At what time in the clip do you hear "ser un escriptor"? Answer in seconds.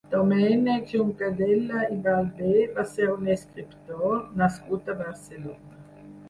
2.95-4.25